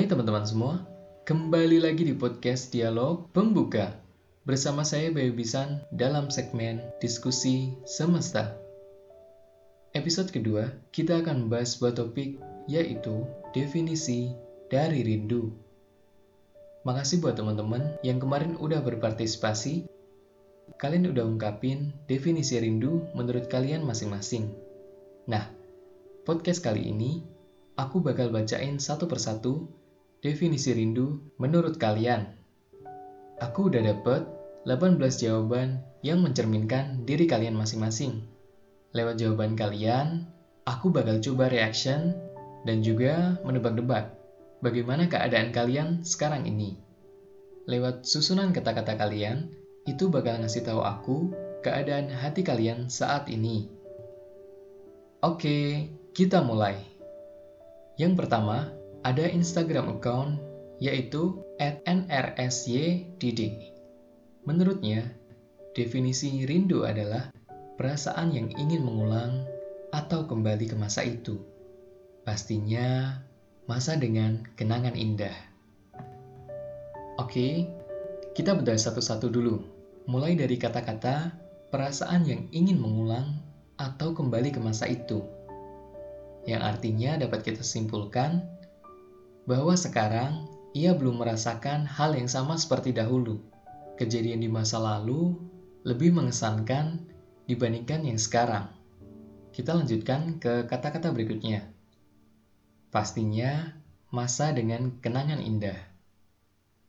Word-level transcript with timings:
Hai 0.00 0.08
teman-teman 0.08 0.48
semua, 0.48 0.80
kembali 1.28 1.84
lagi 1.84 2.08
di 2.08 2.16
podcast 2.16 2.72
Dialog 2.72 3.28
Pembuka 3.36 4.00
bersama 4.48 4.80
saya 4.80 5.12
Bayu 5.12 5.36
Bisan 5.36 5.84
dalam 5.92 6.32
segmen 6.32 6.80
Diskusi 7.04 7.76
Semesta. 7.84 8.56
Episode 9.92 10.32
kedua, 10.32 10.72
kita 10.88 11.20
akan 11.20 11.44
membahas 11.44 11.76
sebuah 11.76 12.00
topik 12.00 12.40
yaitu 12.64 13.28
definisi 13.52 14.32
dari 14.72 15.04
rindu. 15.04 15.52
Makasih 16.88 17.20
buat 17.20 17.36
teman-teman 17.36 18.00
yang 18.00 18.16
kemarin 18.16 18.56
udah 18.56 18.80
berpartisipasi. 18.80 19.84
Kalian 20.80 21.12
udah 21.12 21.28
ungkapin 21.28 21.92
definisi 22.08 22.56
rindu 22.56 23.04
menurut 23.12 23.52
kalian 23.52 23.84
masing-masing. 23.84 24.48
Nah, 25.28 25.44
podcast 26.24 26.64
kali 26.64 26.88
ini 26.88 27.20
aku 27.76 28.00
bakal 28.00 28.32
bacain 28.32 28.80
satu 28.80 29.04
persatu 29.04 29.68
definisi 30.20 30.76
rindu 30.76 31.20
menurut 31.40 31.80
kalian. 31.80 32.28
Aku 33.40 33.72
udah 33.72 33.80
dapet 33.80 34.28
18 34.68 35.00
jawaban 35.16 35.80
yang 36.04 36.20
mencerminkan 36.20 37.08
diri 37.08 37.24
kalian 37.24 37.56
masing-masing. 37.56 38.28
Lewat 38.92 39.16
jawaban 39.16 39.56
kalian, 39.56 40.28
aku 40.68 40.92
bakal 40.92 41.20
coba 41.24 41.48
reaction 41.48 42.12
dan 42.68 42.84
juga 42.84 43.40
menebak-nebak 43.48 44.12
bagaimana 44.60 45.08
keadaan 45.08 45.56
kalian 45.56 46.04
sekarang 46.04 46.44
ini. 46.44 46.76
Lewat 47.64 48.04
susunan 48.04 48.52
kata-kata 48.52 49.00
kalian, 49.00 49.48
itu 49.88 50.12
bakal 50.12 50.36
ngasih 50.44 50.68
tahu 50.68 50.84
aku 50.84 51.32
keadaan 51.64 52.12
hati 52.12 52.44
kalian 52.44 52.92
saat 52.92 53.28
ini. 53.32 53.72
Oke, 55.24 55.88
kita 56.12 56.44
mulai. 56.44 56.76
Yang 58.00 58.24
pertama, 58.24 58.79
ada 59.00 59.24
Instagram 59.24 59.96
account 59.96 60.40
yaitu 60.80 61.40
@nrsyd. 61.84 63.40
Menurutnya, 64.48 65.12
definisi 65.76 66.44
rindu 66.48 66.88
adalah 66.88 67.28
perasaan 67.76 68.32
yang 68.32 68.48
ingin 68.56 68.84
mengulang 68.84 69.44
atau 69.92 70.24
kembali 70.24 70.68
ke 70.68 70.76
masa 70.76 71.04
itu. 71.04 71.40
Pastinya 72.24 73.20
masa 73.68 73.96
dengan 73.96 74.44
kenangan 74.56 74.96
indah. 74.96 75.36
Oke, 77.20 77.68
kita 78.32 78.56
bedah 78.56 78.76
satu-satu 78.80 79.28
dulu. 79.28 79.60
Mulai 80.08 80.36
dari 80.36 80.56
kata-kata 80.56 81.36
perasaan 81.68 82.24
yang 82.24 82.48
ingin 82.52 82.80
mengulang 82.80 83.40
atau 83.76 84.16
kembali 84.16 84.52
ke 84.52 84.60
masa 84.60 84.88
itu. 84.88 85.24
Yang 86.48 86.62
artinya 86.64 87.20
dapat 87.20 87.44
kita 87.44 87.60
simpulkan 87.60 88.59
bahwa 89.50 89.74
sekarang 89.74 90.46
ia 90.78 90.94
belum 90.94 91.18
merasakan 91.18 91.82
hal 91.82 92.14
yang 92.14 92.30
sama 92.30 92.54
seperti 92.54 92.94
dahulu. 92.94 93.42
Kejadian 93.98 94.38
di 94.38 94.46
masa 94.46 94.78
lalu 94.78 95.34
lebih 95.82 96.14
mengesankan 96.14 97.02
dibandingkan 97.50 98.06
yang 98.06 98.14
sekarang. 98.14 98.70
Kita 99.50 99.74
lanjutkan 99.74 100.38
ke 100.38 100.70
kata-kata 100.70 101.10
berikutnya. 101.10 101.66
Pastinya 102.94 103.74
masa 104.14 104.54
dengan 104.54 105.02
kenangan 105.02 105.42
indah. 105.42 105.74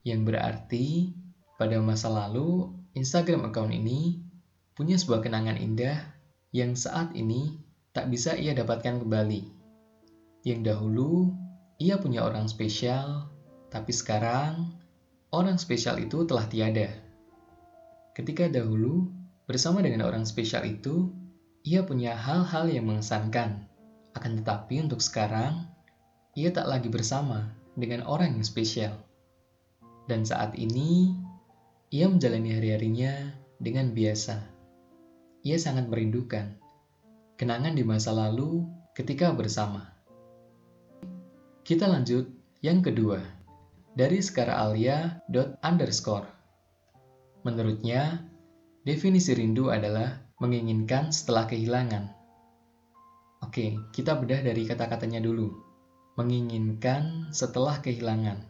Yang 0.05 0.21
berarti 0.29 0.85
pada 1.57 1.81
masa 1.81 2.13
lalu 2.13 2.69
Instagram 2.93 3.49
account 3.49 3.73
ini 3.73 4.21
punya 4.77 5.01
sebuah 5.01 5.25
kenangan 5.25 5.57
indah 5.57 5.97
yang 6.53 6.77
saat 6.77 7.09
ini 7.17 7.57
tak 7.89 8.13
bisa 8.13 8.37
ia 8.37 8.53
dapatkan 8.53 9.01
kembali. 9.01 9.49
Yang 10.45 10.59
dahulu 10.69 11.41
ia 11.81 11.97
punya 11.97 12.22
orang 12.22 12.46
spesial, 12.46 13.25
tapi 13.74 13.90
sekarang 13.90 14.69
orang 15.34 15.58
spesial 15.58 15.97
itu 15.97 16.30
telah 16.30 16.46
tiada. 16.46 16.94
Ketika 18.14 18.46
dahulu 18.46 19.09
bersama 19.50 19.81
dengan 19.81 20.06
orang 20.06 20.30
spesial 20.30 20.62
itu, 20.69 21.09
ia 21.66 21.81
punya 21.81 22.14
hal-hal 22.14 22.69
yang 22.69 22.86
mengesankan. 22.86 23.66
Akan 24.14 24.38
tetapi 24.38 24.86
untuk 24.86 25.02
sekarang, 25.02 25.66
ia 26.38 26.53
tak 26.53 26.69
lagi 26.69 26.86
bersama 26.86 27.50
dengan 27.74 28.06
orang 28.06 28.38
yang 28.38 28.46
spesial. 28.46 28.94
Dan 30.06 30.22
saat 30.22 30.53
ini, 30.53 31.18
ia 31.90 32.06
menjalani 32.06 32.62
hari-harinya 32.62 33.34
dengan 33.58 33.90
biasa. 33.90 34.38
Ia 35.42 35.58
sangat 35.58 35.90
merindukan 35.90 36.62
kenangan 37.42 37.74
di 37.74 37.81
masa 37.81 38.13
lalu 38.13 38.69
ketika 38.94 39.34
bersama. 39.34 39.91
Kita 41.71 41.87
lanjut 41.87 42.27
yang 42.59 42.83
kedua, 42.83 43.23
dari 43.95 44.19
skaralia 44.19 45.23
underscore. 45.63 46.27
Menurutnya, 47.47 48.27
definisi 48.83 49.31
rindu 49.31 49.71
adalah 49.71 50.19
menginginkan 50.43 51.15
setelah 51.15 51.47
kehilangan. 51.47 52.11
Oke, 53.47 53.79
kita 53.95 54.19
bedah 54.19 54.43
dari 54.43 54.67
kata-katanya 54.67 55.23
dulu. 55.23 55.47
Menginginkan 56.19 57.31
setelah 57.31 57.79
kehilangan, 57.79 58.43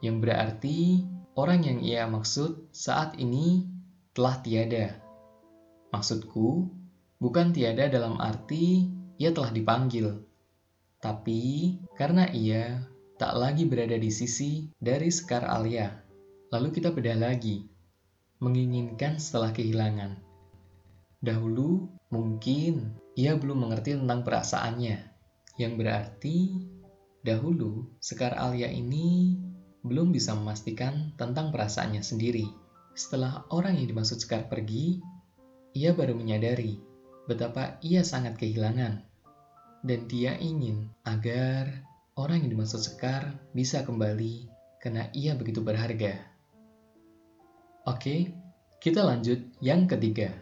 yang 0.00 0.24
berarti 0.24 1.04
orang 1.36 1.68
yang 1.68 1.84
ia 1.84 2.08
maksud 2.08 2.72
saat 2.72 3.20
ini 3.20 3.68
telah 4.16 4.40
tiada. 4.40 5.04
Maksudku, 5.92 6.72
bukan 7.20 7.52
tiada 7.52 7.92
dalam 7.92 8.16
arti 8.16 8.88
ia 9.20 9.36
telah 9.36 9.52
dipanggil, 9.52 10.32
tapi 11.04 11.76
karena 12.00 12.24
ia 12.32 12.80
tak 13.20 13.36
lagi 13.36 13.68
berada 13.68 13.92
di 14.00 14.08
sisi 14.08 14.72
dari 14.80 15.12
Sekar 15.12 15.44
Alia, 15.44 15.92
lalu 16.48 16.72
kita 16.72 16.96
bedah 16.96 17.20
lagi, 17.20 17.68
menginginkan 18.40 19.20
setelah 19.20 19.52
kehilangan. 19.52 20.16
Dahulu 21.20 21.92
mungkin 22.08 22.96
ia 23.20 23.36
belum 23.36 23.68
mengerti 23.68 24.00
tentang 24.00 24.24
perasaannya, 24.24 24.96
yang 25.60 25.76
berarti 25.76 26.56
dahulu 27.20 27.84
Sekar 28.00 28.32
Alia 28.40 28.72
ini 28.72 29.36
belum 29.84 30.08
bisa 30.08 30.32
memastikan 30.32 31.12
tentang 31.20 31.52
perasaannya 31.52 32.00
sendiri. 32.00 32.48
Setelah 32.96 33.44
orang 33.52 33.76
yang 33.76 33.92
dimaksud 33.92 34.24
Sekar 34.24 34.48
pergi, 34.48 35.04
ia 35.76 35.92
baru 35.92 36.16
menyadari 36.16 36.80
betapa 37.28 37.76
ia 37.84 38.00
sangat 38.00 38.40
kehilangan 38.40 39.13
dan 39.84 40.08
dia 40.08 40.32
ingin 40.40 40.88
agar 41.04 41.68
orang 42.16 42.40
yang 42.40 42.56
dimaksud 42.56 42.80
Sekar 42.80 43.36
bisa 43.52 43.84
kembali 43.84 44.48
karena 44.80 45.12
ia 45.12 45.36
begitu 45.36 45.60
berharga. 45.60 46.16
Oke, 47.84 48.32
kita 48.80 49.04
lanjut 49.04 49.44
yang 49.60 49.84
ketiga. 49.84 50.32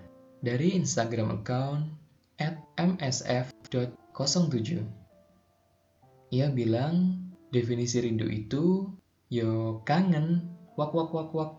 Dari 0.43 0.79
Instagram 0.79 1.43
account 1.43 1.91
at 2.39 2.59
msf.07. 2.79 4.71
Ia 6.33 6.47
bilang 6.51 7.19
definisi 7.51 8.03
rindu 8.03 8.27
itu 8.27 8.91
yo 9.31 9.83
kangen 9.87 10.51
wak 10.79 10.95
wak 10.95 11.11
wak 11.11 11.31
wak. 11.35 11.53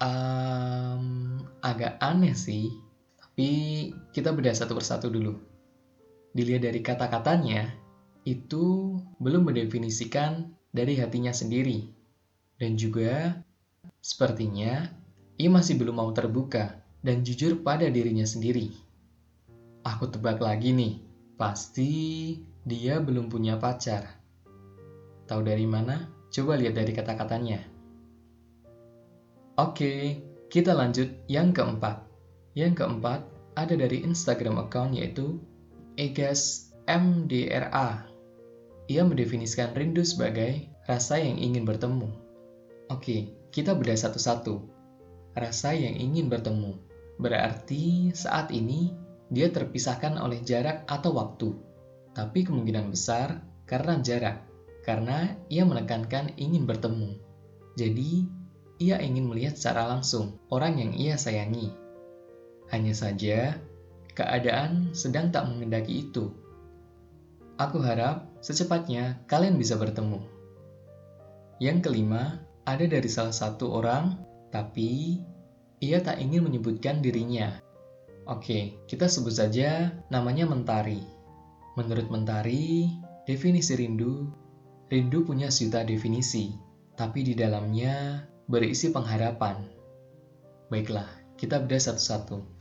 Um, 0.00 1.36
agak 1.60 2.00
aneh 2.00 2.32
sih, 2.32 2.72
tapi 3.20 3.48
kita 4.16 4.32
bedah 4.32 4.56
satu 4.56 4.72
persatu 4.72 5.12
dulu 5.12 5.49
dilihat 6.36 6.66
dari 6.66 6.80
kata-katanya, 6.82 7.70
itu 8.24 8.96
belum 9.18 9.48
mendefinisikan 9.50 10.52
dari 10.70 10.98
hatinya 11.00 11.34
sendiri. 11.34 11.90
Dan 12.60 12.76
juga, 12.76 13.40
sepertinya 14.04 14.86
ia 15.40 15.48
masih 15.48 15.80
belum 15.80 15.96
mau 15.96 16.10
terbuka 16.12 16.76
dan 17.00 17.24
jujur 17.24 17.64
pada 17.64 17.88
dirinya 17.88 18.28
sendiri. 18.28 18.70
Aku 19.88 20.12
tebak 20.12 20.44
lagi 20.44 20.76
nih, 20.76 21.00
pasti 21.40 22.36
dia 22.68 23.00
belum 23.00 23.32
punya 23.32 23.56
pacar. 23.56 24.04
Tahu 25.24 25.40
dari 25.40 25.64
mana? 25.64 26.12
Coba 26.28 26.60
lihat 26.60 26.76
dari 26.76 26.92
kata-katanya. 26.92 27.64
Oke, 29.56 30.20
kita 30.52 30.76
lanjut 30.76 31.08
yang 31.26 31.56
keempat. 31.56 32.04
Yang 32.52 32.84
keempat 32.84 33.24
ada 33.56 33.74
dari 33.74 34.04
Instagram 34.04 34.60
account 34.60 34.92
yaitu 34.92 35.40
Egas 36.00 36.72
MDRA. 36.88 38.08
Ia 38.88 39.02
mendefinisikan 39.04 39.76
rindu 39.76 40.00
sebagai 40.00 40.64
rasa 40.88 41.20
yang 41.20 41.36
ingin 41.36 41.68
bertemu. 41.68 42.08
Oke, 42.88 43.36
kita 43.52 43.76
bedah 43.76 44.00
satu-satu. 44.00 44.64
Rasa 45.36 45.76
yang 45.76 45.92
ingin 45.92 46.32
bertemu 46.32 46.72
berarti 47.20 48.16
saat 48.16 48.48
ini 48.48 48.96
dia 49.28 49.52
terpisahkan 49.52 50.16
oleh 50.16 50.40
jarak 50.40 50.88
atau 50.88 51.12
waktu, 51.12 51.52
tapi 52.16 52.48
kemungkinan 52.48 52.88
besar 52.88 53.44
karena 53.68 54.00
jarak, 54.00 54.48
karena 54.88 55.36
ia 55.52 55.68
menekankan 55.68 56.32
ingin 56.40 56.64
bertemu. 56.64 57.20
Jadi, 57.76 58.24
ia 58.80 58.96
ingin 59.04 59.28
melihat 59.28 59.60
secara 59.60 59.84
langsung 59.84 60.40
orang 60.48 60.80
yang 60.80 60.96
ia 60.96 61.20
sayangi. 61.20 61.76
Hanya 62.72 62.96
saja, 62.96 63.60
keadaan 64.14 64.92
sedang 64.92 65.30
tak 65.30 65.46
mengendaki 65.48 66.10
itu. 66.10 66.34
Aku 67.60 67.80
harap 67.84 68.24
secepatnya 68.40 69.20
kalian 69.28 69.60
bisa 69.60 69.76
bertemu. 69.76 70.20
Yang 71.60 71.92
kelima, 71.92 72.40
ada 72.64 72.88
dari 72.88 73.10
salah 73.10 73.36
satu 73.36 73.68
orang, 73.68 74.16
tapi 74.48 75.20
ia 75.80 76.00
tak 76.00 76.20
ingin 76.20 76.48
menyebutkan 76.48 77.04
dirinya. 77.04 77.60
Oke, 78.24 78.80
kita 78.88 79.08
sebut 79.08 79.32
saja 79.36 79.92
namanya 80.08 80.48
Mentari. 80.48 81.04
Menurut 81.76 82.08
Mentari, 82.08 82.88
definisi 83.28 83.76
rindu, 83.76 84.28
rindu 84.88 85.24
punya 85.28 85.52
sejuta 85.52 85.84
definisi, 85.84 86.56
tapi 86.96 87.24
di 87.24 87.36
dalamnya 87.36 88.24
berisi 88.48 88.92
pengharapan. 88.92 89.60
Baiklah, 90.68 91.08
kita 91.40 91.60
bedah 91.60 91.80
satu-satu. 91.80 92.59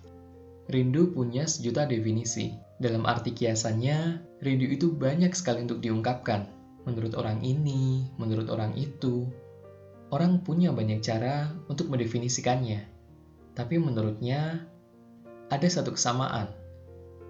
Rindu 0.70 1.18
punya 1.18 1.50
sejuta 1.50 1.90
definisi. 1.90 2.54
Dalam 2.78 3.04
arti 3.10 3.34
kiasannya, 3.34 4.22
rindu 4.40 4.70
itu 4.70 4.94
banyak 4.94 5.34
sekali 5.34 5.66
untuk 5.66 5.82
diungkapkan 5.82 6.60
menurut 6.88 7.14
orang 7.18 7.42
ini, 7.44 8.08
menurut 8.16 8.48
orang 8.54 8.78
itu. 8.78 9.28
Orang 10.10 10.42
punya 10.42 10.74
banyak 10.74 11.06
cara 11.06 11.54
untuk 11.70 11.90
mendefinisikannya, 11.94 12.86
tapi 13.54 13.78
menurutnya 13.78 14.66
ada 15.54 15.68
satu 15.70 15.94
kesamaan, 15.94 16.50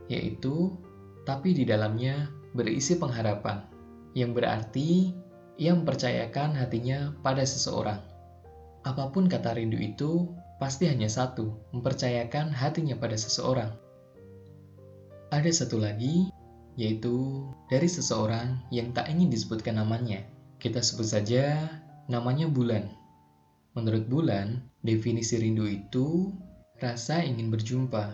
yaitu 0.08 0.80
tapi 1.28 1.52
di 1.52 1.68
dalamnya 1.68 2.32
berisi 2.56 2.96
pengharapan, 2.96 3.68
yang 4.16 4.32
berarti 4.32 5.12
ia 5.60 5.76
mempercayakan 5.76 6.56
hatinya 6.56 7.12
pada 7.20 7.44
seseorang. 7.44 8.00
Apa 8.88 9.12
pun 9.12 9.28
kata 9.28 9.60
rindu 9.60 9.76
itu, 9.76 10.32
pasti 10.60 10.92
hanya 10.92 11.08
satu, 11.08 11.56
mempercayakan 11.72 12.52
hatinya 12.52 13.00
pada 13.00 13.16
seseorang. 13.16 13.72
Ada 15.32 15.64
satu 15.64 15.80
lagi, 15.80 16.28
yaitu 16.76 17.48
dari 17.72 17.88
seseorang 17.88 18.60
yang 18.70 18.92
tak 18.92 19.08
ingin 19.08 19.32
disebutkan 19.32 19.80
namanya. 19.80 20.22
Kita 20.60 20.84
sebut 20.84 21.08
saja 21.08 21.72
namanya 22.12 22.52
Bulan. 22.52 22.92
Menurut 23.74 24.12
Bulan, 24.12 24.68
definisi 24.84 25.40
rindu 25.40 25.64
itu 25.64 26.36
rasa 26.84 27.24
ingin 27.24 27.48
berjumpa. 27.48 28.12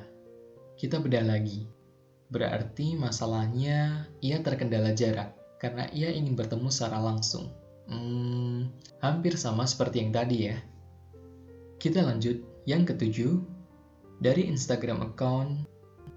Kita 0.77 1.01
bedah 1.01 1.25
lagi. 1.25 1.65
Berarti 2.29 2.93
masalahnya 2.93 4.05
ia 4.21 4.41
terkendala 4.45 4.93
jarak 4.93 5.33
karena 5.57 5.89
ia 5.93 6.13
ingin 6.13 6.37
bertemu 6.37 6.69
secara 6.69 7.01
langsung. 7.01 7.49
Hmm, 7.85 8.69
hampir 9.01 9.37
sama 9.37 9.65
seperti 9.65 10.05
yang 10.05 10.11
tadi 10.13 10.51
ya. 10.51 10.57
Kita 11.75 12.01
lanjut 12.01 12.39
yang 12.65 12.87
ketujuh 12.87 13.39
dari 14.23 14.47
Instagram 14.47 15.03
account 15.11 15.67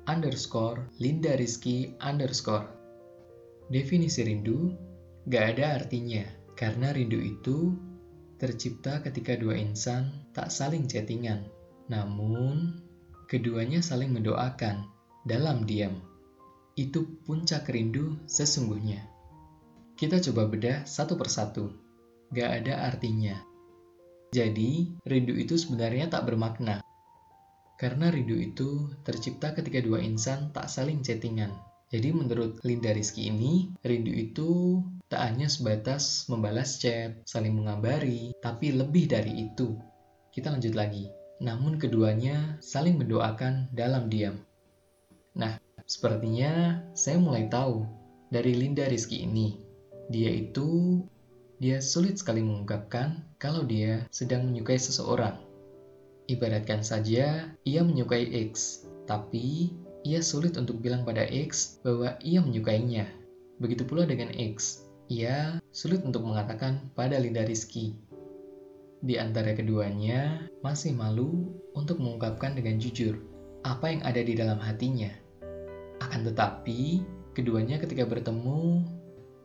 underscore 0.08 0.88
Linda 1.02 1.36
Rizky 1.36 1.92
underscore. 2.00 2.64
Definisi 3.68 4.24
rindu 4.24 4.72
gak 5.28 5.58
ada 5.58 5.76
artinya, 5.76 6.24
karena 6.56 6.94
rindu 6.96 7.20
itu 7.20 7.76
tercipta 8.40 9.04
ketika 9.04 9.36
dua 9.36 9.60
insan 9.60 10.24
tak 10.32 10.48
saling 10.48 10.88
chattingan. 10.88 11.44
Namun, 11.92 12.80
keduanya 13.28 13.84
saling 13.84 14.16
mendoakan 14.16 14.88
dalam 15.28 15.68
diam. 15.68 16.00
Itu 16.78 17.20
puncak 17.26 17.68
rindu 17.68 18.16
sesungguhnya. 18.24 19.04
Kita 19.98 20.22
coba 20.22 20.48
bedah 20.48 20.86
satu 20.86 21.18
persatu. 21.18 21.74
Gak 22.30 22.64
ada 22.64 22.88
artinya. 22.88 23.47
Jadi, 24.28 25.00
rindu 25.08 25.32
itu 25.32 25.56
sebenarnya 25.56 26.12
tak 26.12 26.28
bermakna, 26.28 26.84
karena 27.78 28.10
rindu 28.10 28.34
itu 28.34 28.90
tercipta 29.06 29.54
ketika 29.54 29.78
dua 29.78 30.02
insan 30.02 30.50
tak 30.50 30.66
saling 30.66 31.00
chattingan. 31.00 31.54
Jadi 31.88 32.12
menurut 32.12 32.60
Linda 32.66 32.92
Rizky 32.92 33.32
ini, 33.32 33.72
rindu 33.80 34.12
itu 34.12 34.82
tak 35.08 35.24
hanya 35.24 35.48
sebatas 35.48 36.28
membalas 36.28 36.76
chat, 36.76 37.24
saling 37.24 37.56
mengabari, 37.56 38.36
tapi 38.44 38.76
lebih 38.76 39.08
dari 39.08 39.48
itu. 39.48 39.80
Kita 40.28 40.52
lanjut 40.52 40.76
lagi. 40.76 41.08
Namun 41.40 41.80
keduanya 41.80 42.60
saling 42.60 43.00
mendoakan 43.00 43.72
dalam 43.72 44.12
diam. 44.12 44.36
Nah, 45.38 45.56
sepertinya 45.88 46.84
saya 46.92 47.16
mulai 47.16 47.48
tahu 47.48 47.88
dari 48.28 48.52
Linda 48.52 48.84
Rizky 48.84 49.24
ini. 49.24 49.56
Dia 50.12 50.28
itu, 50.28 51.00
dia 51.58 51.82
sulit 51.82 52.22
sekali 52.22 52.38
mengungkapkan 52.38 53.18
kalau 53.42 53.66
dia 53.66 54.06
sedang 54.14 54.46
menyukai 54.46 54.78
seseorang. 54.78 55.42
Ibaratkan 56.30 56.86
saja 56.86 57.50
ia 57.66 57.80
menyukai 57.82 58.30
X, 58.50 58.86
tapi 59.10 59.74
ia 60.06 60.22
sulit 60.22 60.54
untuk 60.54 60.78
bilang 60.78 61.02
pada 61.02 61.26
X 61.26 61.82
bahwa 61.82 62.14
ia 62.22 62.38
menyukainya. 62.38 63.10
Begitu 63.58 63.82
pula 63.82 64.06
dengan 64.06 64.30
X, 64.30 64.86
ia 65.10 65.58
sulit 65.74 66.06
untuk 66.06 66.22
mengatakan 66.22 66.94
pada 66.94 67.18
Linda 67.18 67.42
Rizky. 67.42 67.98
Di 69.02 69.18
antara 69.18 69.50
keduanya, 69.54 70.46
masih 70.62 70.94
malu 70.94 71.58
untuk 71.74 71.98
mengungkapkan 71.98 72.54
dengan 72.54 72.78
jujur 72.78 73.18
apa 73.66 73.90
yang 73.90 74.02
ada 74.06 74.22
di 74.22 74.38
dalam 74.38 74.62
hatinya. 74.62 75.10
Akan 75.98 76.22
tetapi, 76.22 77.02
keduanya 77.34 77.82
ketika 77.82 78.06
bertemu, 78.06 78.86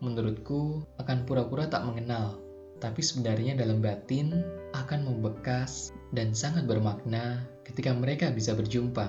menurutku 0.04 0.84
akan 1.00 1.24
pura-pura 1.24 1.72
tak 1.72 1.88
mengenal 1.88 2.44
tapi 2.84 3.00
sebenarnya 3.00 3.56
dalam 3.56 3.80
batin 3.80 4.44
akan 4.76 5.08
membekas 5.08 5.96
dan 6.12 6.36
sangat 6.36 6.68
bermakna 6.68 7.48
ketika 7.64 7.96
mereka 7.96 8.28
bisa 8.28 8.52
berjumpa. 8.52 9.08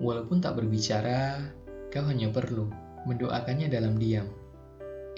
Walaupun 0.00 0.40
tak 0.40 0.56
berbicara, 0.56 1.36
kau 1.92 2.00
hanya 2.08 2.32
perlu 2.32 2.72
mendoakannya 3.04 3.68
dalam 3.68 4.00
diam. 4.00 4.24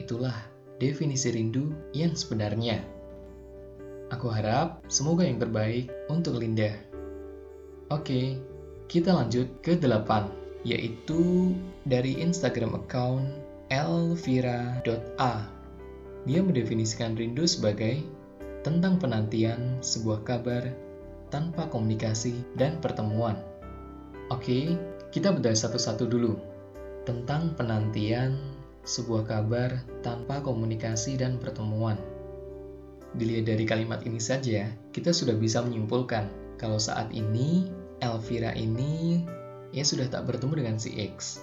Itulah 0.03 0.35
definisi 0.83 1.31
rindu 1.31 1.71
yang 1.95 2.19
sebenarnya. 2.19 2.83
Aku 4.11 4.27
harap 4.27 4.83
semoga 4.91 5.23
yang 5.23 5.39
terbaik 5.39 5.87
untuk 6.11 6.43
Linda. 6.43 6.75
Oke, 7.95 8.43
kita 8.91 9.15
lanjut 9.15 9.47
ke 9.63 9.79
delapan, 9.79 10.27
yaitu 10.67 11.55
dari 11.87 12.19
Instagram 12.19 12.75
account 12.75 13.31
elvira.a 13.71 15.35
dia 16.27 16.41
mendefinisikan 16.43 17.15
rindu 17.15 17.47
sebagai 17.47 18.03
tentang 18.67 18.99
penantian 18.99 19.79
sebuah 19.81 20.27
kabar 20.27 20.69
tanpa 21.31 21.71
komunikasi 21.71 22.45
dan 22.59 22.83
pertemuan. 22.83 23.39
Oke, 24.29 24.75
kita 25.15 25.33
bedah 25.33 25.55
satu-satu 25.55 26.05
dulu. 26.05 26.37
Tentang 27.09 27.57
penantian 27.57 28.37
sebuah 28.85 29.25
kabar 29.25 29.81
tanpa 30.05 30.43
komunikasi 30.45 31.17
dan 31.17 31.39
pertemuan. 31.41 31.97
Dilihat 33.17 33.49
dari 33.49 33.65
kalimat 33.65 34.03
ini 34.05 34.21
saja, 34.21 34.67
kita 34.93 35.15
sudah 35.15 35.39
bisa 35.39 35.63
menyimpulkan 35.65 36.29
kalau 36.61 36.77
saat 36.77 37.09
ini 37.15 37.71
Elvira 38.03 38.53
ini 38.53 39.25
ya 39.73 39.87
sudah 39.87 40.11
tak 40.11 40.27
bertemu 40.29 40.53
dengan 40.59 40.77
si 40.77 40.95
X. 41.01 41.41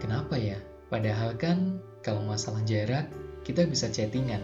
Kenapa 0.00 0.34
ya? 0.34 0.58
Padahal 0.88 1.36
kan 1.36 1.84
kalau 2.00 2.24
masalah 2.24 2.64
jarak 2.64 3.12
kita 3.44 3.68
bisa 3.68 3.92
chattingan. 3.92 4.40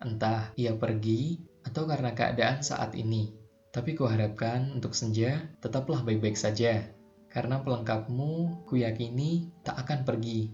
Entah 0.00 0.52
ia 0.56 0.72
pergi, 0.76 1.40
atau 1.66 1.84
karena 1.84 2.14
keadaan 2.14 2.62
saat 2.62 2.94
ini. 2.94 3.34
Tapi 3.74 3.92
kuharapkan 3.92 4.72
untuk 4.72 4.96
senja 4.96 5.52
tetaplah 5.60 6.00
baik-baik 6.00 6.38
saja, 6.38 6.88
karena 7.28 7.60
pelengkapmu 7.60 8.64
kuyakini 8.64 9.52
tak 9.60 9.84
akan 9.84 10.08
pergi. 10.08 10.48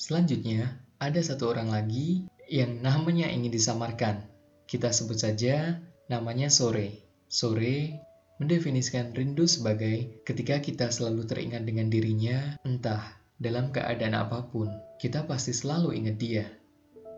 Selanjutnya, 0.00 0.80
ada 0.96 1.20
satu 1.20 1.52
orang 1.52 1.68
lagi 1.68 2.24
yang 2.48 2.80
namanya 2.80 3.28
ingin 3.28 3.52
disamarkan. 3.52 4.24
Kita 4.64 4.94
sebut 4.94 5.20
saja 5.20 5.76
namanya 6.08 6.48
Sore. 6.48 7.04
Sore 7.28 8.00
mendefinisikan 8.36 9.16
rindu 9.16 9.48
sebagai 9.48 10.22
ketika 10.28 10.60
kita 10.60 10.92
selalu 10.92 11.24
teringat 11.24 11.64
dengan 11.64 11.88
dirinya, 11.88 12.60
entah 12.68 13.16
dalam 13.36 13.72
keadaan 13.72 14.16
apa 14.16 14.48
pun, 14.48 14.68
kita 15.00 15.24
pasti 15.24 15.52
selalu 15.52 15.96
ingat 15.96 16.16
dia 16.16 16.44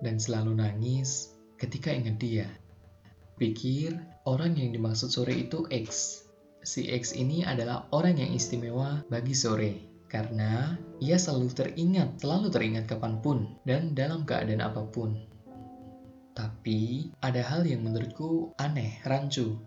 dan 0.02 0.18
selalu 0.18 0.54
nangis 0.58 1.34
ketika 1.58 1.90
ingat 1.90 2.18
dia. 2.18 2.46
Pikir 3.38 3.94
orang 4.26 4.58
yang 4.58 4.74
dimaksud 4.74 5.14
sore 5.14 5.34
itu 5.34 5.66
X. 5.70 6.22
Si 6.62 6.90
X 6.90 7.14
ini 7.14 7.46
adalah 7.46 7.86
orang 7.94 8.18
yang 8.18 8.34
istimewa 8.34 9.06
bagi 9.06 9.34
sore 9.34 9.88
karena 10.10 10.74
ia 10.98 11.20
selalu 11.20 11.54
teringat, 11.54 12.18
selalu 12.18 12.50
teringat 12.50 12.84
kapan 12.90 13.22
pun 13.22 13.38
dan 13.62 13.94
dalam 13.94 14.26
keadaan 14.26 14.64
apa 14.64 14.82
pun. 14.90 15.14
Tapi 16.34 17.10
ada 17.18 17.42
hal 17.42 17.66
yang 17.66 17.82
menurutku 17.82 18.54
aneh, 18.58 19.02
rancu. 19.02 19.58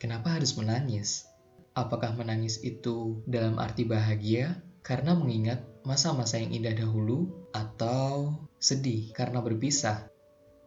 Kenapa 0.00 0.34
harus 0.34 0.56
menangis? 0.56 1.28
Apakah 1.76 2.16
menangis 2.16 2.58
itu 2.64 3.20
dalam 3.28 3.60
arti 3.60 3.84
bahagia 3.84 4.58
karena 4.80 5.12
mengingat 5.12 5.60
masa-masa 5.84 6.40
yang 6.40 6.56
indah 6.56 6.72
dahulu 6.72 7.28
atau 7.52 8.34
sedih 8.56 9.12
karena 9.12 9.44
berpisah? 9.44 10.08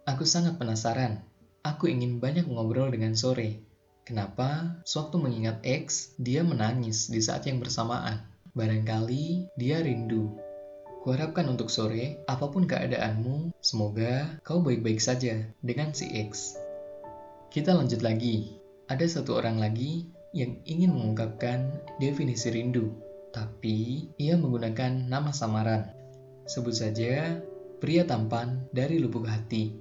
Aku 0.05 0.23
sangat 0.23 0.61
penasaran 0.61 1.25
Aku 1.63 1.87
ingin 1.87 2.19
banyak 2.19 2.43
ngobrol 2.43 2.91
dengan 2.91 3.15
sore. 3.15 3.63
Kenapa? 4.03 4.83
Sewaktu 4.83 5.15
mengingat 5.15 5.63
X, 5.63 6.11
dia 6.19 6.43
menangis 6.43 7.07
di 7.07 7.23
saat 7.23 7.47
yang 7.47 7.63
bersamaan. 7.63 8.19
Barangkali 8.51 9.47
dia 9.55 9.79
rindu. 9.79 10.35
Kuharapkan 11.07 11.47
untuk 11.47 11.71
sore, 11.71 12.19
apa 12.27 12.51
pun 12.51 12.67
keadaanmu, 12.67 13.55
semoga 13.63 14.43
kau 14.43 14.59
baik-baik 14.59 14.99
saja 14.99 15.47
dengan 15.63 15.95
si 15.95 16.11
X. 16.11 16.59
Kita 17.47 17.71
lanjut 17.79 18.03
lagi. 18.03 18.62
Ada 18.93 19.09
satu 19.09 19.41
orang 19.41 19.57
lagi 19.57 20.05
yang 20.37 20.61
ingin 20.69 20.93
mengungkapkan 20.93 21.81
definisi 21.97 22.53
rindu, 22.53 22.93
tapi 23.33 24.05
ia 24.21 24.37
menggunakan 24.37 25.09
nama 25.09 25.33
samaran. 25.33 25.89
Sebut 26.45 26.77
saja 26.77 27.41
pria 27.81 28.05
tampan 28.05 28.69
dari 28.69 29.01
lubuk 29.01 29.25
hati. 29.25 29.73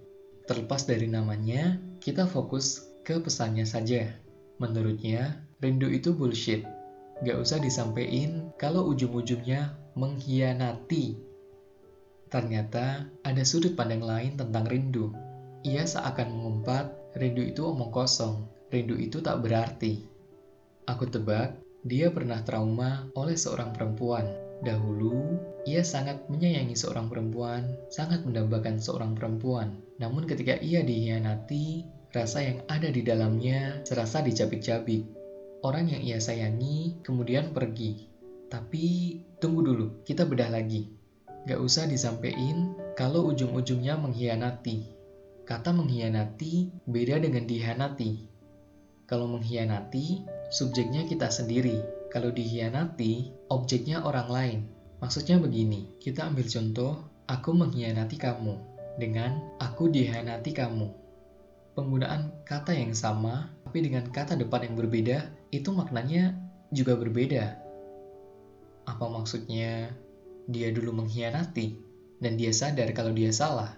Terlepas 0.49 0.89
dari 0.89 1.13
namanya, 1.13 1.77
kita 2.01 2.25
fokus 2.25 2.89
ke 3.05 3.21
pesannya 3.21 3.69
saja. 3.69 4.17
Menurutnya, 4.57 5.45
rindu 5.61 5.93
itu 5.93 6.17
bullshit. 6.17 6.65
Gak 7.21 7.37
usah 7.37 7.61
disampaikan 7.61 8.49
kalau 8.57 8.89
ujung-ujungnya 8.97 9.77
mengkhianati. 9.93 11.21
Ternyata 12.33 13.13
ada 13.29 13.45
sudut 13.45 13.77
pandang 13.77 14.09
lain 14.09 14.41
tentang 14.41 14.65
rindu. 14.65 15.13
Ia 15.69 15.85
seakan 15.85 16.33
mengumpat, 16.33 16.97
rindu 17.13 17.45
itu 17.45 17.61
omong 17.69 17.93
kosong, 17.93 18.49
rindu 18.73 18.97
itu 18.97 19.21
tak 19.21 19.45
berarti. 19.45 20.01
Aku 20.89 21.07
tebak, 21.07 21.61
dia 21.85 22.09
pernah 22.09 22.41
trauma 22.43 23.07
oleh 23.15 23.37
seorang 23.37 23.71
perempuan 23.71 24.27
Dahulu, 24.63 25.43
ia 25.67 25.83
sangat 25.83 26.23
menyayangi 26.31 26.79
seorang 26.79 27.11
perempuan, 27.11 27.67
sangat 27.91 28.23
mendambakan 28.23 28.79
seorang 28.79 29.19
perempuan. 29.19 29.83
Namun 29.99 30.23
ketika 30.31 30.55
ia 30.63 30.87
dihianati, 30.87 31.83
rasa 32.15 32.47
yang 32.47 32.63
ada 32.71 32.87
di 32.87 33.03
dalamnya 33.03 33.83
serasa 33.83 34.23
dicabik-cabik. 34.23 35.03
Orang 35.67 35.91
yang 35.91 36.07
ia 36.07 36.23
sayangi 36.23 37.03
kemudian 37.03 37.51
pergi. 37.51 38.07
Tapi 38.47 39.19
tunggu 39.43 39.67
dulu, 39.67 39.87
kita 40.07 40.31
bedah 40.31 40.55
lagi. 40.55 40.95
Gak 41.51 41.59
usah 41.59 41.91
disampaikan 41.91 42.79
kalau 42.95 43.35
ujung-ujungnya 43.35 43.99
mengkhianati. 43.99 44.87
Kata 45.43 45.75
mengkhianati 45.75 46.87
beda 46.87 47.19
dengan 47.19 47.51
dihianati. 47.51 48.31
Kalau 49.13 49.29
mengkhianati, 49.29 50.25
subjeknya 50.49 51.05
kita 51.05 51.29
sendiri, 51.29 51.85
kalau 52.09 52.33
dihianati, 52.33 53.29
objeknya 53.53 54.01
orang 54.09 54.29
lain. 54.33 54.59
Maksudnya 55.05 55.37
begini, 55.37 56.01
kita 56.01 56.33
ambil 56.33 56.49
contoh, 56.49 57.13
aku 57.29 57.53
mengkhianati 57.53 58.17
kamu, 58.17 58.57
dengan 58.97 59.37
aku 59.61 59.93
dihianati 59.93 60.57
kamu. 60.57 60.89
Penggunaan 61.77 62.41
kata 62.49 62.73
yang 62.73 62.97
sama, 62.97 63.53
tapi 63.69 63.85
dengan 63.85 64.09
kata 64.09 64.33
depan 64.33 64.73
yang 64.73 64.81
berbeda, 64.81 65.29
itu 65.53 65.69
maknanya 65.77 66.33
juga 66.73 66.97
berbeda. 66.97 67.61
Apa 68.89 69.13
maksudnya 69.13 69.93
dia 70.49 70.73
dulu 70.73 71.05
mengkhianati, 71.05 71.77
dan 72.17 72.41
dia 72.41 72.57
sadar 72.57 72.89
kalau 72.97 73.13
dia 73.13 73.29
salah? 73.29 73.77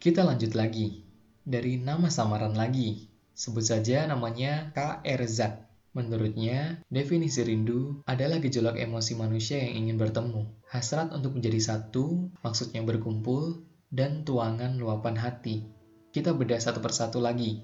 Kita 0.00 0.24
lanjut 0.24 0.56
lagi, 0.56 1.04
dari 1.44 1.76
nama 1.76 2.08
samaran 2.08 2.56
lagi. 2.56 3.12
Sebut 3.34 3.66
saja 3.66 4.06
namanya 4.06 4.70
KRZ. 4.78 5.66
Menurutnya, 5.90 6.78
definisi 6.86 7.42
rindu 7.42 7.98
adalah 8.06 8.38
gejolak 8.38 8.78
emosi 8.78 9.18
manusia 9.18 9.58
yang 9.58 9.86
ingin 9.86 9.98
bertemu, 9.98 10.46
hasrat 10.70 11.10
untuk 11.10 11.34
menjadi 11.34 11.58
satu, 11.58 12.30
maksudnya 12.46 12.86
berkumpul, 12.86 13.66
dan 13.90 14.22
tuangan 14.22 14.78
luapan 14.78 15.18
hati. 15.18 15.66
Kita 16.14 16.30
bedah 16.30 16.62
satu 16.62 16.78
persatu 16.78 17.18
lagi. 17.18 17.58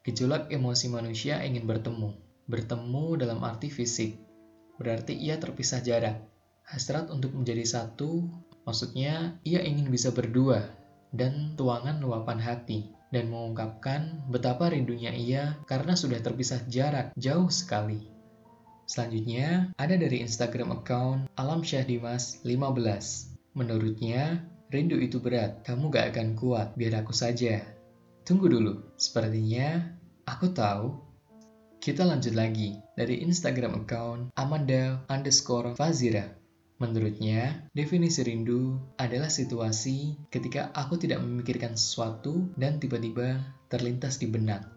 Gejolak 0.00 0.48
emosi 0.48 0.88
manusia 0.88 1.44
ingin 1.44 1.68
bertemu, 1.68 2.16
bertemu 2.48 3.04
dalam 3.20 3.44
arti 3.44 3.68
fisik, 3.68 4.16
berarti 4.80 5.12
ia 5.12 5.36
terpisah 5.36 5.84
jarak. 5.84 6.24
Hasrat 6.64 7.12
untuk 7.12 7.36
menjadi 7.36 7.68
satu, 7.68 8.32
maksudnya 8.64 9.36
ia 9.44 9.60
ingin 9.60 9.92
bisa 9.92 10.08
berdua, 10.08 10.72
dan 11.12 11.52
tuangan 11.52 12.00
luapan 12.00 12.40
hati 12.40 12.95
dan 13.14 13.30
mengungkapkan 13.30 14.26
betapa 14.30 14.70
rindunya 14.72 15.14
ia 15.14 15.58
karena 15.64 15.94
sudah 15.94 16.18
terpisah 16.18 16.64
jarak 16.66 17.14
jauh 17.14 17.50
sekali. 17.50 18.16
Selanjutnya, 18.86 19.74
ada 19.74 19.98
dari 19.98 20.22
Instagram 20.22 20.70
account 20.82 21.26
Alam 21.34 21.66
Syah 21.66 21.82
Dimas 21.82 22.38
15. 22.46 23.58
Menurutnya, 23.58 24.46
rindu 24.70 24.94
itu 25.02 25.18
berat, 25.18 25.66
kamu 25.66 25.90
gak 25.90 26.14
akan 26.14 26.38
kuat, 26.38 26.78
biar 26.78 27.02
aku 27.02 27.10
saja. 27.10 27.66
Tunggu 28.22 28.46
dulu, 28.46 28.94
sepertinya 28.94 29.90
aku 30.22 30.54
tahu. 30.54 31.02
Kita 31.82 32.06
lanjut 32.06 32.34
lagi 32.34 32.78
dari 32.94 33.22
Instagram 33.26 33.86
account 33.86 34.34
Amanda 34.38 35.02
underscore 35.10 35.74
Fazira. 35.74 36.45
Menurutnya, 36.76 37.64
definisi 37.72 38.20
rindu 38.20 38.76
adalah 39.00 39.32
situasi 39.32 40.28
ketika 40.28 40.68
aku 40.76 41.00
tidak 41.00 41.24
memikirkan 41.24 41.72
sesuatu 41.72 42.52
dan 42.60 42.76
tiba-tiba 42.76 43.40
terlintas 43.72 44.20
di 44.20 44.28
benak. 44.28 44.68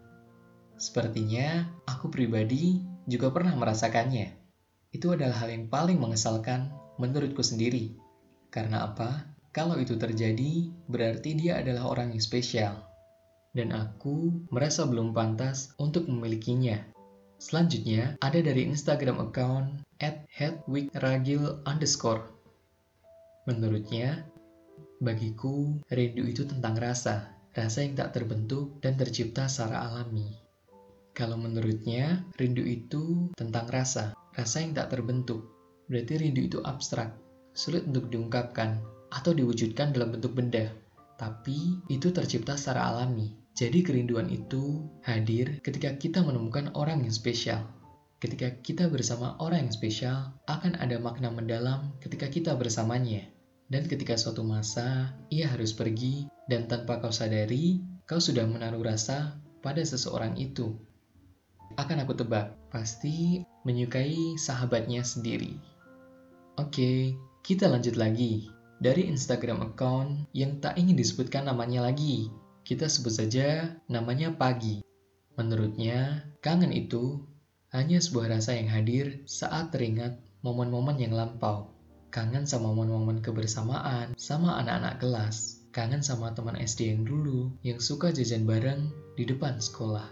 Sepertinya 0.80 1.68
aku 1.84 2.08
pribadi 2.08 2.80
juga 3.04 3.36
pernah 3.36 3.52
merasakannya. 3.52 4.32
Itu 4.96 5.12
adalah 5.12 5.44
hal 5.44 5.52
yang 5.52 5.68
paling 5.68 6.00
mengesalkan 6.00 6.72
menurutku 6.96 7.44
sendiri. 7.44 8.00
Karena 8.48 8.88
apa? 8.88 9.36
Kalau 9.52 9.76
itu 9.76 10.00
terjadi, 10.00 10.72
berarti 10.88 11.36
dia 11.36 11.60
adalah 11.60 11.92
orang 11.92 12.16
yang 12.16 12.24
spesial. 12.24 12.80
Dan 13.52 13.76
aku 13.76 14.48
merasa 14.56 14.88
belum 14.88 15.12
pantas 15.12 15.76
untuk 15.76 16.08
memilikinya. 16.08 16.80
Selanjutnya, 17.40 18.20
ada 18.20 18.44
dari 18.44 18.68
Instagram 18.68 19.32
account 19.32 19.88
at 20.04 20.28
underscore. 21.64 22.28
Menurutnya, 23.48 24.28
bagiku 25.00 25.80
rindu 25.88 26.28
itu 26.28 26.44
tentang 26.44 26.76
rasa, 26.76 27.32
rasa 27.56 27.88
yang 27.88 27.96
tak 27.96 28.12
terbentuk 28.12 28.84
dan 28.84 29.00
tercipta 29.00 29.48
secara 29.48 29.88
alami. 29.88 30.36
Kalau 31.16 31.40
menurutnya, 31.40 32.28
rindu 32.36 32.68
itu 32.68 33.32
tentang 33.40 33.72
rasa, 33.72 34.12
rasa 34.36 34.60
yang 34.60 34.76
tak 34.76 34.92
terbentuk. 34.92 35.48
Berarti 35.88 36.20
rindu 36.20 36.44
itu 36.44 36.60
abstrak, 36.60 37.16
sulit 37.56 37.88
untuk 37.88 38.12
diungkapkan 38.12 38.84
atau 39.16 39.32
diwujudkan 39.32 39.96
dalam 39.96 40.12
bentuk 40.12 40.36
benda. 40.36 40.76
Tapi 41.16 41.88
itu 41.88 42.12
tercipta 42.12 42.60
secara 42.60 42.92
alami. 42.92 43.32
Jadi 43.60 43.84
kerinduan 43.84 44.32
itu 44.32 44.88
hadir 45.04 45.60
ketika 45.60 45.92
kita 46.00 46.24
menemukan 46.24 46.72
orang 46.80 47.04
yang 47.04 47.12
spesial. 47.12 47.68
Ketika 48.24 48.56
kita 48.64 48.88
bersama 48.88 49.36
orang 49.44 49.68
yang 49.68 49.76
spesial, 49.76 50.32
akan 50.48 50.80
ada 50.80 50.96
makna 50.96 51.28
mendalam 51.28 51.92
ketika 52.00 52.32
kita 52.32 52.56
bersamanya. 52.56 53.28
Dan 53.68 53.84
ketika 53.84 54.16
suatu 54.16 54.48
masa, 54.48 55.12
ia 55.28 55.52
harus 55.52 55.76
pergi, 55.76 56.32
dan 56.48 56.72
tanpa 56.72 57.04
kau 57.04 57.12
sadari, 57.12 57.84
kau 58.08 58.24
sudah 58.24 58.48
menaruh 58.48 58.80
rasa 58.80 59.36
pada 59.60 59.84
seseorang 59.84 60.40
itu. 60.40 60.80
Akan 61.76 62.00
aku 62.00 62.16
tebak, 62.16 62.56
pasti 62.72 63.44
menyukai 63.68 64.40
sahabatnya 64.40 65.04
sendiri. 65.04 65.60
Oke, 66.56 67.12
kita 67.44 67.68
lanjut 67.68 68.00
lagi. 68.00 68.48
Dari 68.80 69.12
Instagram 69.12 69.76
account 69.76 70.32
yang 70.32 70.64
tak 70.64 70.80
ingin 70.80 70.96
disebutkan 70.96 71.52
namanya 71.52 71.84
lagi. 71.84 72.32
Kita 72.70 72.86
sebut 72.86 73.10
saja 73.10 73.74
namanya 73.90 74.30
Pagi. 74.38 74.86
Menurutnya, 75.34 76.22
kangen 76.46 76.70
itu 76.70 77.26
hanya 77.74 77.98
sebuah 77.98 78.38
rasa 78.38 78.54
yang 78.62 78.70
hadir 78.70 79.26
saat 79.26 79.74
teringat 79.74 80.22
momen-momen 80.46 81.02
yang 81.02 81.18
lampau 81.18 81.80
kangen 82.10 82.46
sama 82.50 82.74
momen-momen 82.74 83.22
kebersamaan 83.22 84.18
sama 84.18 84.58
anak-anak 84.62 84.98
kelas, 84.98 85.62
kangen 85.70 86.02
sama 86.02 86.34
teman 86.34 86.58
SD 86.58 86.94
yang 86.94 87.02
dulu 87.06 87.54
yang 87.62 87.78
suka 87.78 88.10
jajan 88.10 88.50
bareng 88.50 88.90
di 89.14 89.24
depan 89.30 89.62
sekolah, 89.62 90.10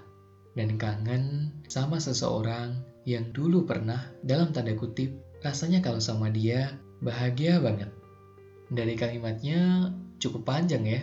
dan 0.54 0.78
kangen 0.78 1.54
sama 1.66 1.98
seseorang 1.98 2.78
yang 3.10 3.34
dulu 3.34 3.66
pernah 3.66 4.14
dalam 4.22 4.54
tanda 4.54 4.78
kutip 4.78 5.10
rasanya 5.42 5.82
kalau 5.82 5.98
sama 5.98 6.30
dia 6.30 6.78
bahagia 7.02 7.58
banget. 7.62 7.90
Dari 8.70 8.94
kalimatnya 8.94 9.90
cukup 10.22 10.46
panjang 10.46 10.86
ya. 10.86 11.02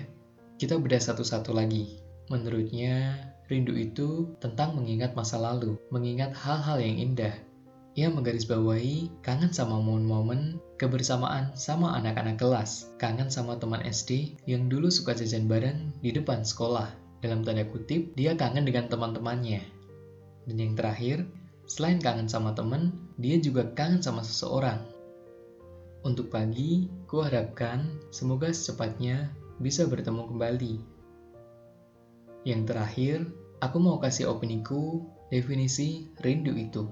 Kita 0.54 0.78
bedah 0.78 1.02
satu-satu 1.02 1.50
lagi. 1.50 1.98
Menurutnya, 2.30 3.20
rindu 3.50 3.76
itu 3.76 4.32
tentang 4.40 4.78
mengingat 4.78 5.12
masa 5.12 5.36
lalu, 5.36 5.76
mengingat 5.92 6.32
hal-hal 6.32 6.80
yang 6.80 6.96
indah, 6.96 7.34
ia 7.94 8.10
menggarisbawahi 8.10 9.22
kangen 9.22 9.54
sama 9.54 9.78
momen-momen 9.78 10.58
kebersamaan 10.82 11.54
sama 11.54 11.94
anak-anak 11.94 12.42
kelas, 12.42 12.90
kangen 12.98 13.30
sama 13.30 13.54
teman 13.54 13.86
SD 13.86 14.34
yang 14.50 14.66
dulu 14.66 14.90
suka 14.90 15.14
jajan 15.14 15.46
bareng 15.46 15.94
di 16.02 16.10
depan 16.10 16.42
sekolah. 16.42 16.90
Dalam 17.22 17.46
tanda 17.46 17.62
kutip, 17.62 18.18
dia 18.18 18.34
kangen 18.34 18.66
dengan 18.66 18.90
teman-temannya. 18.90 19.62
Dan 20.42 20.56
yang 20.58 20.74
terakhir, 20.74 21.22
selain 21.70 22.02
kangen 22.02 22.26
sama 22.26 22.50
teman, 22.50 22.98
dia 23.14 23.38
juga 23.38 23.62
kangen 23.78 24.02
sama 24.02 24.26
seseorang. 24.26 24.82
Untuk 26.02 26.34
pagi, 26.34 26.90
ku 27.06 27.22
harapkan 27.22 27.94
semoga 28.10 28.50
secepatnya 28.50 29.30
bisa 29.62 29.86
bertemu 29.86 30.26
kembali. 30.30 30.74
Yang 32.44 32.62
terakhir, 32.68 33.18
aku 33.62 33.76
mau 33.80 33.96
kasih 34.02 34.28
opiniku 34.28 35.04
definisi 35.32 36.12
rindu 36.20 36.52
itu. 36.52 36.84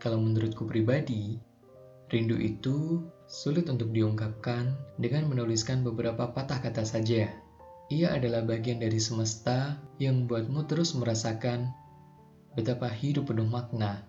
Kalau 0.00 0.20
menurutku 0.20 0.64
pribadi, 0.64 1.36
rindu 2.08 2.36
itu 2.40 3.04
sulit 3.28 3.68
untuk 3.68 3.92
diungkapkan 3.92 4.72
dengan 5.00 5.28
menuliskan 5.28 5.84
beberapa 5.84 6.32
patah 6.32 6.60
kata 6.60 6.84
saja. 6.84 7.28
Ia 7.92 8.16
adalah 8.16 8.40
bagian 8.48 8.80
dari 8.80 8.96
semesta 8.96 9.76
yang 10.00 10.24
membuatmu 10.24 10.64
terus 10.64 10.96
merasakan 10.96 11.68
betapa 12.56 12.88
hidup 12.88 13.28
penuh 13.28 13.44
makna, 13.44 14.08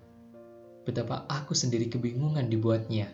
betapa 0.88 1.28
aku 1.28 1.52
sendiri 1.52 1.92
kebingungan 1.92 2.48
dibuatnya. 2.48 3.12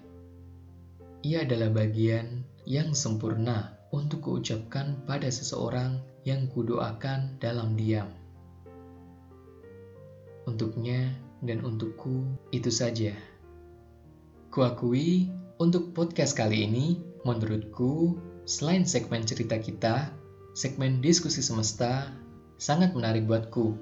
Ia 1.26 1.50
adalah 1.50 1.74
bagian 1.74 2.46
yang 2.70 2.94
sempurna 2.94 3.81
untuk 3.92 4.24
kuucapkan 4.24 5.00
pada 5.04 5.28
seseorang 5.28 6.00
yang 6.24 6.48
kudoakan 6.52 7.38
dalam 7.44 7.76
diam. 7.76 8.08
Untuknya, 10.48 11.12
dan 11.42 11.66
untukku 11.66 12.26
itu 12.54 12.70
saja. 12.70 13.14
Kuakui 14.54 15.30
untuk 15.58 15.94
podcast 15.94 16.38
kali 16.38 16.66
ini, 16.66 17.02
menurutku 17.26 18.18
selain 18.46 18.86
segmen 18.86 19.26
cerita 19.26 19.58
kita, 19.58 20.14
segmen 20.54 21.02
diskusi 21.02 21.42
semesta 21.42 22.10
sangat 22.62 22.94
menarik 22.94 23.26
buatku. 23.26 23.78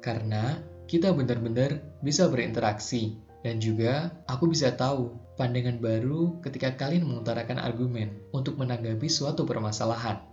Karena 0.00 0.60
kita 0.84 1.16
benar-benar 1.16 1.80
bisa 2.04 2.28
berinteraksi 2.28 3.16
dan 3.44 3.60
juga 3.60 4.10
aku 4.24 4.48
bisa 4.48 4.72
tahu 4.72 5.20
pandangan 5.36 5.76
baru 5.76 6.40
ketika 6.40 6.72
kalian 6.80 7.04
mengutarakan 7.04 7.60
argumen 7.60 8.16
untuk 8.32 8.56
menanggapi 8.56 9.04
suatu 9.06 9.44
permasalahan. 9.44 10.24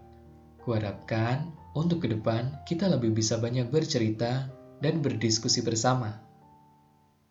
Kuharapkan 0.63 1.52
untuk 1.76 2.08
ke 2.08 2.08
depan 2.08 2.63
kita 2.63 2.88
lebih 2.88 3.12
bisa 3.12 3.36
banyak 3.36 3.67
bercerita 3.67 4.47
dan 4.80 5.04
berdiskusi 5.04 5.60
bersama. 5.62 6.24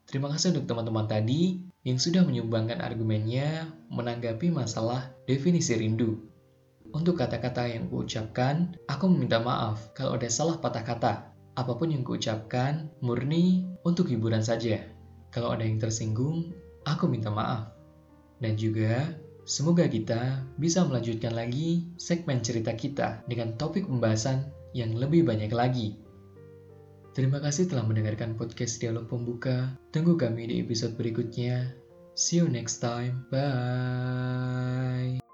Terima 0.04 0.28
kasih 0.28 0.52
untuk 0.52 0.68
teman-teman 0.68 1.06
tadi 1.08 1.64
yang 1.86 1.96
sudah 1.96 2.26
menyumbangkan 2.28 2.84
argumennya 2.84 3.72
menanggapi 3.88 4.52
masalah 4.52 5.14
definisi 5.24 5.72
rindu. 5.78 6.28
Untuk 6.90 7.22
kata-kata 7.22 7.70
yang 7.70 7.86
kuucapkan, 7.86 8.74
aku 8.90 9.06
meminta 9.06 9.38
maaf 9.38 9.94
kalau 9.94 10.18
ada 10.18 10.26
salah 10.26 10.58
patah 10.58 10.82
kata. 10.82 11.14
Apa 11.54 11.78
pun 11.78 11.94
yang 11.94 12.02
kuucapkan, 12.02 12.90
murni 12.98 13.70
untuk 13.86 14.10
hiburan 14.10 14.42
saja. 14.42 14.82
Kalau 15.30 15.54
ada 15.54 15.62
yang 15.62 15.78
tersinggung, 15.78 16.50
aku 16.86 17.06
minta 17.06 17.30
maaf. 17.30 17.70
Dan 18.42 18.58
juga, 18.58 19.14
semoga 19.46 19.86
kita 19.86 20.42
bisa 20.58 20.82
melanjutkan 20.82 21.34
lagi 21.34 21.86
segmen 21.98 22.42
cerita 22.42 22.74
kita 22.74 23.22
dengan 23.30 23.54
topik 23.54 23.86
pembahasan 23.86 24.50
yang 24.74 24.94
lebih 24.94 25.26
banyak 25.26 25.50
lagi. 25.54 25.98
Terima 27.10 27.42
kasih 27.42 27.66
telah 27.66 27.82
mendengarkan 27.82 28.38
podcast 28.38 28.78
Dialog 28.78 29.10
Pembuka. 29.10 29.74
Tunggu 29.90 30.14
kami 30.14 30.46
di 30.46 30.62
episode 30.62 30.94
berikutnya. 30.94 31.74
See 32.14 32.38
you 32.38 32.46
next 32.46 32.78
time. 32.78 33.26
Bye. 33.34 35.29